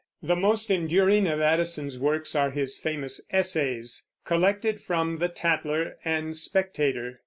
[0.23, 6.33] The most enduring of Addison's works are his famous Essays, collected from the Tatler and
[6.33, 7.17] _Spectator.